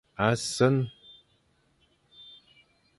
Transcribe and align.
A 0.27 0.35
sen. 0.35 0.75